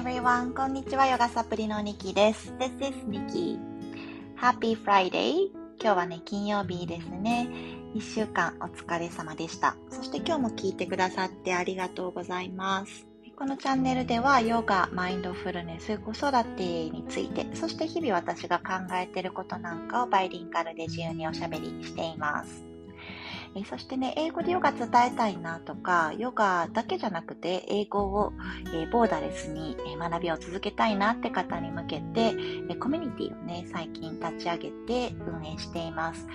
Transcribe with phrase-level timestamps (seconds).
[0.00, 0.54] everyone!
[0.54, 2.54] こんにちは、ヨガサプリのニキです。
[2.58, 3.58] This is Nikki.
[4.34, 5.48] Happy Friday!
[5.78, 7.50] 今日はね、金曜日ですね。
[7.94, 9.76] 一週間お疲れ様でした。
[9.90, 13.06] そして今日も聞いてくださってありがとうございます。
[13.36, 22.69] このチャンネルではヨガ、マインドフルネス、子育てについて、そして日々私が考えていることなんかをバイリンガルで自由におしゃべりしています。
[23.56, 28.32] えそしてね、英語でヨガ伝えたいなとか、ヨガだけじゃなくて、英語を、
[28.72, 32.32] えボーダレスに、学びを続けたいなって方に向けて、
[32.68, 36.28] えコミュニティをね、最近立ち上げて運営しています。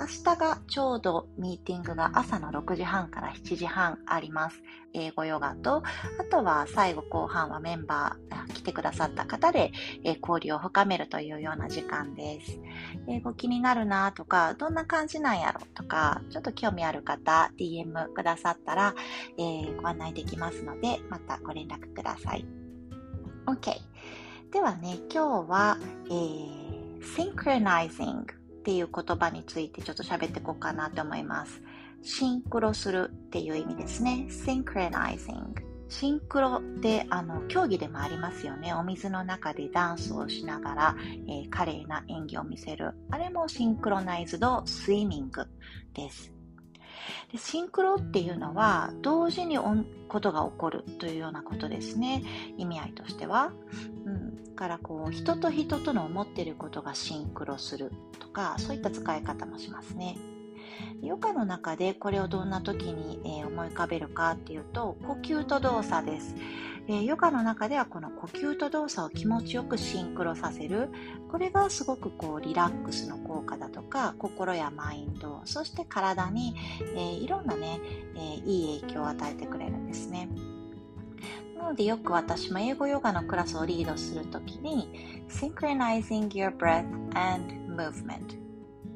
[0.00, 4.62] 明日がちょうどミーティングが朝の6時半から7時半あります。
[4.94, 5.82] 英語ヨガと、
[6.18, 9.72] あとは最後後半はメンバー来てくださった方で、
[10.02, 12.58] え交流を深めるというような時間です。
[13.08, 18.94] 英語気になるなとか、どんな感じなんやろとか、ちょっと興味ある方、DM くださったら、
[19.36, 22.46] えー、ご案内できますので、またご連絡ください。
[23.46, 23.74] OK。
[24.50, 31.62] ではね、今日は、えー、synchronizing っていう言葉についてちょっと喋っていこうかなと思います。
[32.02, 34.26] シンクロするっていう意味ですね。
[34.28, 35.54] synchronizing。
[35.88, 38.74] シンクロってあの競技でもありますよね。
[38.74, 42.92] お水の中でダンスをしながら、えー、華麗な演技を見せる。
[43.10, 45.46] あれもシンクロナイズドスイミング
[45.94, 46.39] です。
[47.32, 49.58] でシンクロっていうのは同時に
[50.08, 52.22] ことが起こるというようなことですね。
[52.56, 53.52] 意味合いとしては、
[54.04, 60.16] うん、からこう人と人との思っていることがシンクロするとかそういった使い方もしますね。
[61.02, 66.34] ヨガの中でこれをどんな時に、思い浮かべるかっていうと呼吸と動作です。
[66.92, 70.88] えヨガの中ではこの呼吸と動作を気持ちよくシンクロさせる。
[71.30, 76.56] これがすごくこうリラックスの効果だとか心やマインドそして体に、
[76.96, 77.80] えー、いろんなね、
[78.16, 80.28] えー、いい影響を与えてくれるんですね。
[81.56, 86.84] なのでよく私も英語ヨガのクラスをリードするときに Synchronizing your breath
[87.14, 88.38] and movement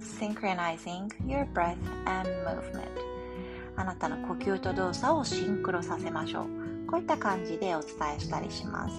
[0.00, 1.76] Synchronizing your breath
[2.06, 2.88] and movement
[3.76, 6.63] あなたの呼吸と動作をシンクロさせましょう。
[6.94, 8.94] こういった感じでお伝えしたりします。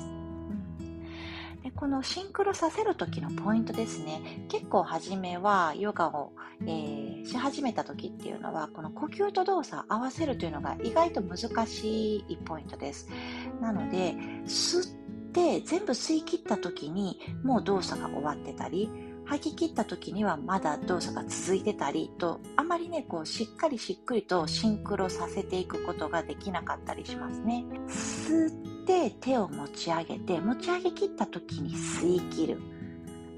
[1.64, 13.08] でこのシンクロさせる時のポイントですね結構初めはヨガを、えー、し始めた時っていうのはこの呼吸と動作合わせるというのが意外と難しいポイントです
[13.62, 14.14] なので
[14.46, 18.92] 吸って全部吸い切った時にもう動作が終わってたり
[19.26, 27.66] 吐き切った時にはまだ動作が続いてたりとあまりねこうしっかりしっくりとシンクロさせていくことができなかったりしますね。
[27.88, 32.75] 吸って手を持ち上げて持ち上げ切った時に吸い切る。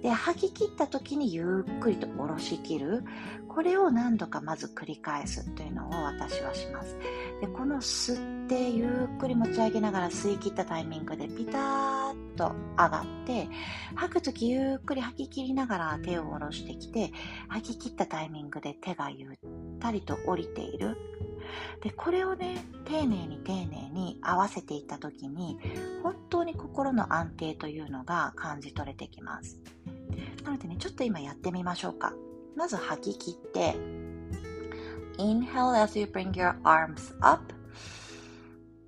[0.01, 3.03] で吐き切った時にゆっくりと下ろし切る。
[3.47, 6.95] これを何度かまず繰り返すというのを私はします。
[7.41, 13.47] でこの吸ってゆっくり持ち上げながら吸い切ったタイミングでピターッと上がって
[13.95, 17.11] 吐く時ゆっくり吐き切りながら手を下ろしてきて
[17.47, 19.31] 吐き切ったタイミングで手がゆっ
[19.79, 20.97] たりと降りている。
[21.81, 25.57] でこれをね丁寧に丁寧に合わせていった時に
[26.03, 29.57] 本当に心の安定というのが感じ取れてきます。
[30.44, 32.12] なのでねちょっと今やってみましょうか
[32.56, 33.74] まず吐き切って
[35.18, 37.52] Inhale as you bring your arms up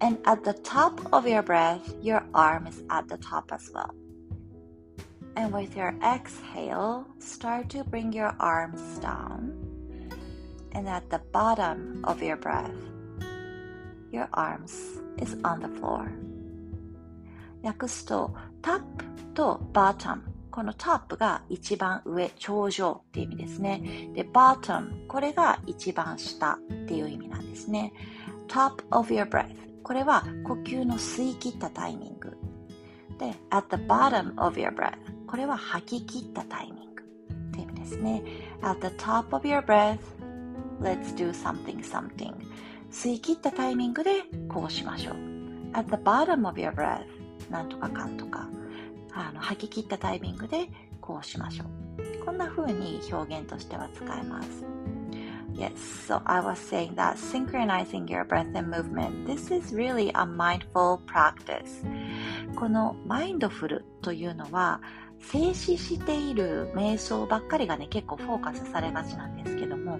[0.00, 3.94] and at the top of your breath your arm is at the top as well
[5.36, 9.52] and with your exhale start to bring your arms down
[10.72, 12.70] and at the bottom of your breath
[14.10, 16.10] your arms is on the floor
[17.62, 19.04] 訳すとタップ
[19.34, 23.81] とバータム このトップが一番上、頂上っていう意味ですね。
[24.13, 27.93] で、bottom、これが一番下っていう意味なんですね。
[28.47, 32.37] top of your breath、これは呼吸の吸い切ったタイミング。
[33.19, 37.05] で、at the bottom of your breath、これは吐き切ったタイミングっ
[37.51, 38.23] ていう意味ですね。
[38.61, 39.99] at the top of your breath,
[40.81, 42.33] let's do something something.
[42.91, 45.15] 吸い切ったタイミングでこうしましょう。
[45.73, 47.05] at the bottom of your breath,
[47.49, 48.47] なんとかかんとか。
[49.13, 50.69] あの吐き切ったタイミングで
[51.01, 52.25] こうしましょう。
[52.25, 54.65] こんな風に表現としては使えます。
[55.53, 55.71] Yes,
[56.07, 60.99] so I was saying that synchronizing your breath and movement, this is really a mindful
[61.05, 61.83] practice.
[62.55, 64.81] このマインドフルというのは
[65.19, 69.99] 静止している瞑想ばっかりがね結構フォーカスされがちなんですけども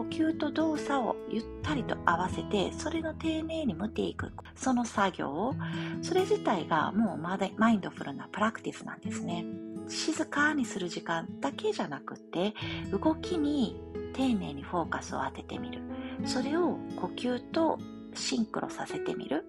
[0.00, 4.32] 呼吸と動作をゆったりと合わせてそれの丁寧に見ていく。
[4.54, 5.54] その作業を
[6.00, 9.44] それ自体がもうマインドフルなプラクティスなんですね。
[9.88, 12.54] 静かにする時間だけじゃなくて
[12.90, 13.78] 動きに
[14.14, 15.82] 丁寧にフォーカスを当ててみる。
[16.24, 17.78] それを呼吸と
[18.14, 19.44] シンクロさせてみる。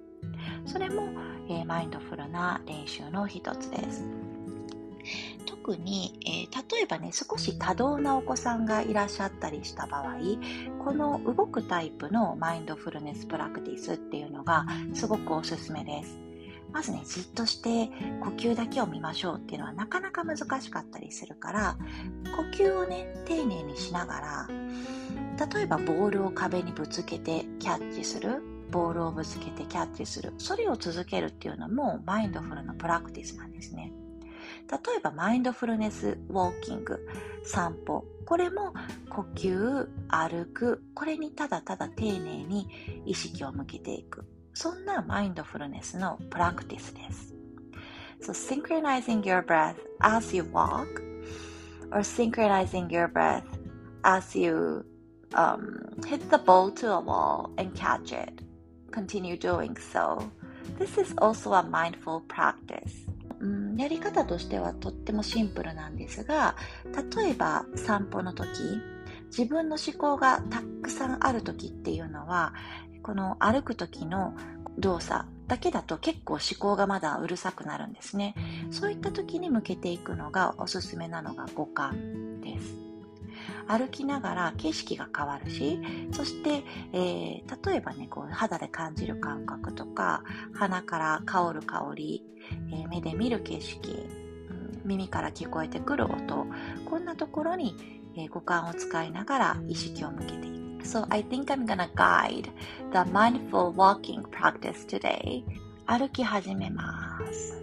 [0.66, 1.08] それも、
[1.48, 4.06] えー、マインドフルな練習の一つです。
[5.62, 10.18] 特に、えー、例えばね、少し多動なお子さんがいらっしゃったりした場合、
[10.84, 16.18] この動くタイプのマインドフルネスプラクティスっていうのがすごくおすすめです。
[16.74, 17.90] まずね、じっとして
[18.22, 21.78] 呼吸だけを見ましょうっていうのはなかなか難しかったりするから、
[22.36, 24.48] 呼吸をね、丁寧にしながら、
[25.54, 28.42] 例えばボールを壁にぶつけてキャッチする、
[28.72, 33.94] ボールをぶつけてキャッチする、それを続けるっていうのもマインドフルのプラクティスなんですね。
[34.70, 37.08] 例えばマインドフルネスウォーキング、
[37.44, 38.74] 散歩、これも
[39.10, 44.26] 呼吸、歩く、これにただただ丁寧に意識を向けていく。
[44.54, 47.36] そんなマインドフルネスのプラクティスです。
[48.22, 51.02] So synchronizing your breath as you walk
[51.92, 53.44] or synchronizing your breath
[54.04, 54.86] as you
[55.34, 58.42] um, hit the ball to a wall and catch it.
[58.92, 60.30] Continue doing so.
[60.78, 63.06] This is also a mindful practice.
[63.42, 66.56] うん、やり方としてはとってもシンプルなんですが、
[67.16, 68.48] 例えば散歩の時、
[69.36, 72.54] 自分の思考がたくさんある時っていうのは、
[73.02, 74.36] この歩く時の
[74.78, 78.36] 動作だけだと結構思考がまだうるさくなるんですね。
[78.70, 82.91] そういった時に向けていくのがおすすめなのが五感です。
[83.68, 85.80] 歩きながら景色が変わるし、
[86.12, 86.64] そして、
[86.94, 90.24] えー、例えばね、こう肌で感じる感覚とか、
[90.54, 92.24] 鼻から香る香り、
[92.72, 93.92] えー、目で見る景色、
[94.50, 96.48] うん、耳から聞こえてくる音、
[96.86, 97.76] こんなところに、
[98.16, 100.62] えー、五感を使いながら意識を向けていく。
[100.84, 102.50] So I think I'm gonna guide
[102.92, 105.44] the mindful walking practice today.
[105.86, 107.62] 歩き始めます。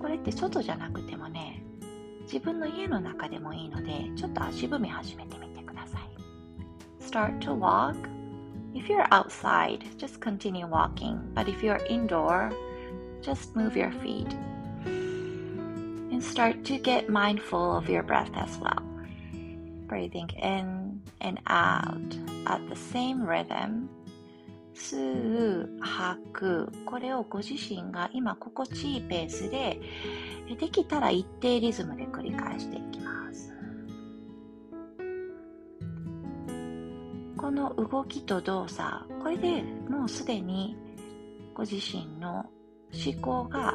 [0.00, 1.49] これって外じゃなくてもね、
[2.32, 6.08] 自分の家の中でもいいので、ちょっと足踏み始めてみてください。
[7.02, 7.96] Start to walk.
[8.72, 11.18] If you're outside, just continue walking.
[11.34, 12.52] But if you're indoor,
[13.20, 14.28] just move your feet.
[16.12, 18.80] And start to get mindful of your breath as well.
[19.88, 22.16] Breathing in and out
[22.46, 23.88] at the same rhythm
[24.80, 26.72] 吸う、吐く。
[26.86, 29.80] これをご自身が今心地いいペースで、
[30.58, 33.52] できたら一定リズムでり返していきます。
[37.36, 40.76] この動きと動作、これでもうすでに
[41.54, 42.46] ご自身の
[42.92, 43.74] 思考が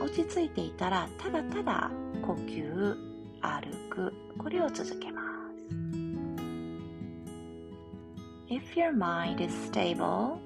[0.00, 1.90] 落ち着いていたら、ただただ
[2.22, 2.96] 呼吸、
[3.40, 5.26] 歩く、これを続けます。
[8.48, 10.38] If your mind is stable,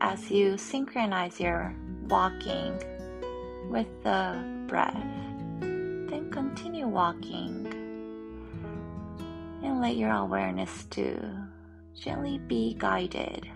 [0.00, 1.72] as you synchronize your
[2.08, 2.74] walking
[3.70, 4.34] with the
[4.66, 4.96] breath,
[6.36, 7.66] continue walking
[9.64, 11.18] and let your awareness to
[11.94, 13.48] gently be guided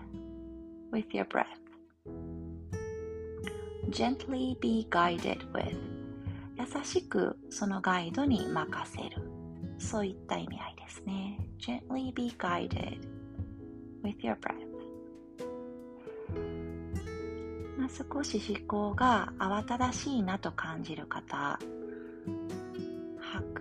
[0.91, 1.61] with your breath.
[3.91, 5.77] Gently be guided with
[6.57, 9.21] 優しくそのガイドに任せる
[9.77, 12.99] そういった意味合いですね Gently be guided
[14.03, 14.55] with your breath
[17.77, 21.59] まあ、少し思考が慌ただしいなと感じる方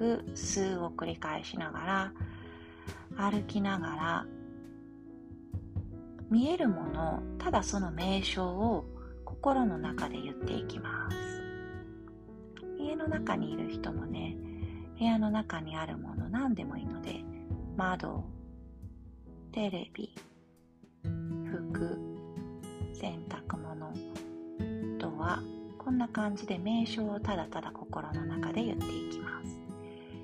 [0.01, 2.13] く吸うを繰り返しながら
[3.31, 4.27] 歩きながら
[6.31, 8.87] 見えるものただその名称を
[9.27, 11.17] 心の中で言っていきます。
[12.79, 14.37] 家の中にいる人もね
[14.99, 17.23] 部屋の中にあるもの何でもいいので
[17.77, 18.25] 窓
[19.53, 20.15] テレビ
[21.45, 21.99] 服
[22.95, 23.93] 洗濯物
[24.99, 25.43] とは
[25.79, 29.60] こんな感じで名称をただただ心の中で言っていきます。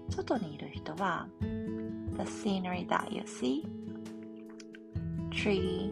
[0.10, 3.66] 外にいる人は The scenery that you see
[5.32, 5.92] tree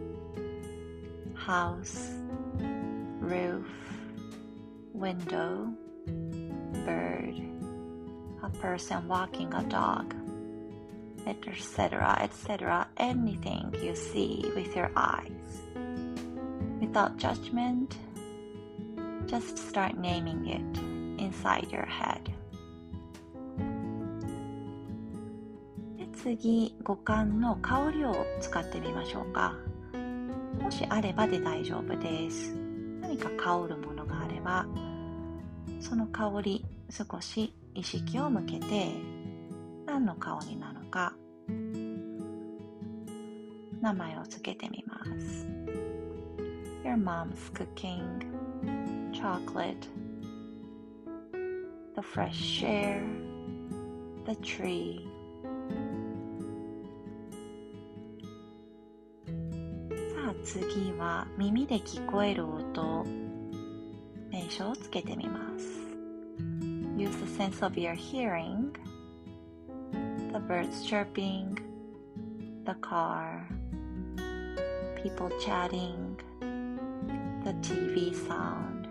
[1.34, 2.12] house
[3.20, 3.66] roof
[4.92, 5.68] window
[6.84, 7.34] bird
[8.42, 10.14] a person walking a dog
[11.26, 15.62] etc., etc., anything you see with your eyes.
[16.80, 17.96] Without judgment,
[19.26, 22.32] just start naming it inside your head.
[26.25, 29.53] 次、五感の香りを使ってみましょうか。
[30.59, 32.55] もしあればで大丈夫です。
[32.99, 34.65] 何か香るものがあれば、
[35.79, 38.89] その香り少し意識を向けて
[39.85, 41.13] 何の顔になるか
[43.81, 45.47] 名前を付けてみます
[46.83, 48.01] Your mom's cooking
[49.13, 49.87] chocolate
[51.95, 53.03] the fresh air
[54.25, 55.07] the tree
[60.44, 63.04] 次は耳で聞こえる音
[64.30, 65.80] 名称をつけてみます
[66.96, 68.72] Use the sense of your hearing
[70.32, 71.58] the birds chirping
[72.64, 73.46] the car
[75.02, 76.16] people chatting
[77.44, 78.88] the TV sound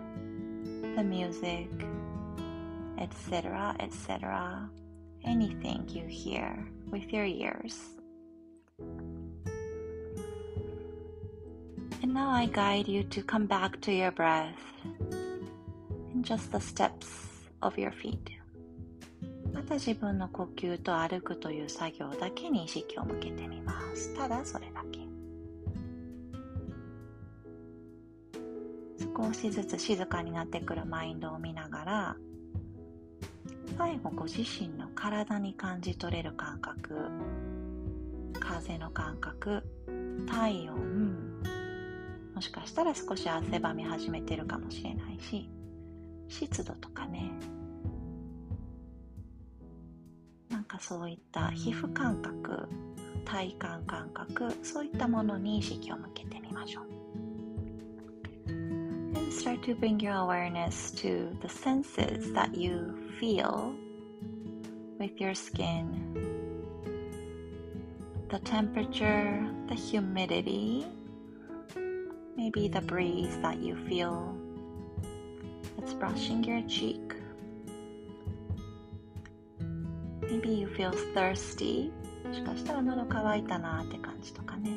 [0.96, 1.68] the music
[2.98, 4.68] etc etc
[5.24, 8.00] anything you hear with your ears
[12.15, 14.55] Now I guide you to come back to your breath
[16.13, 17.09] and just the steps
[17.61, 18.31] of your feet.
[19.53, 24.15] また自分の呼吸と歩くという作業だけに意識を向けてみます。
[24.15, 25.01] ただそれだけ。
[29.13, 32.15] 少しずつ静かになってくるマインドを見ながら、
[33.77, 36.95] 最後ご自身の体に感じ取れる感覚、
[38.39, 39.63] 風の感覚、
[40.27, 41.34] 体温、
[42.35, 45.49] もしかしたら少し汗ばみ始めてるかもしれないし
[46.27, 47.31] 湿度とかね
[50.49, 52.67] なんかそういった皮膚感覚
[53.23, 56.85] 体感感覚そういったものに意識を向けてみましょう
[58.47, 63.73] And start to bring your awareness to the senses that you feel
[64.99, 66.35] with your skin
[68.29, 70.85] the temperature, the humidity,
[72.36, 74.34] Maybe the breeze that you feel
[75.78, 77.14] that's brushing your cheek.
[80.22, 81.92] Maybe you feel thirsty.
[82.24, 84.70] もしかしたら喉乾いたなって感じとかね。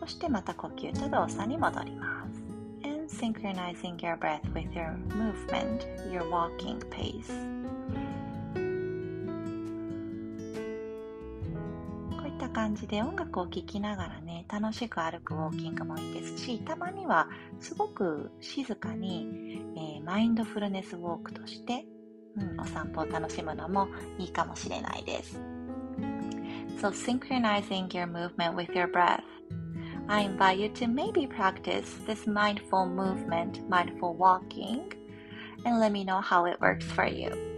[0.00, 2.42] そしてまた呼吸と動作に戻ります。
[2.84, 7.32] And synchronizing your breath with your movement, your walking pace.
[12.61, 17.27] 感じで音楽を聴きながらね楽しく歩くウォーキングもいいですしたまには
[17.59, 21.85] すごく静かに、えー、マインドフルネスウォークとして、
[22.37, 23.87] うん、お散歩を楽しむのも
[24.19, 25.39] いいかもしれないです
[26.79, 29.23] So synchronizing your movement with your breath
[30.07, 34.93] I invite you to maybe practice this mindful movement, mindful walking,
[35.65, 37.50] and let me know how it works for you.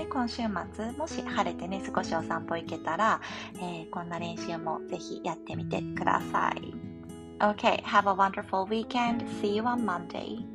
[0.00, 3.20] で、今週末、もし晴れてね、少しお散歩行けたら、
[3.56, 6.74] えー、こんな練習もぜひやってみてください。
[7.38, 9.22] OK have a wonderful weekend.
[9.42, 10.49] See you on Monday.